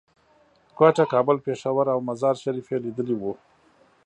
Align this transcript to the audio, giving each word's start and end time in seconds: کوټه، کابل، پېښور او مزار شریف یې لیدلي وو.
کوټه، 0.77 1.05
کابل، 1.13 1.37
پېښور 1.45 1.85
او 1.93 1.99
مزار 2.09 2.35
شریف 2.43 2.67
یې 2.71 2.77
لیدلي 2.85 3.15
وو. 3.17 3.33